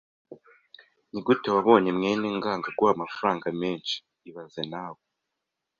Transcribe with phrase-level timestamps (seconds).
[1.11, 3.95] Nigute wabonye mwene ngango aguha amafaranga menshi
[4.29, 5.01] ibaze nawe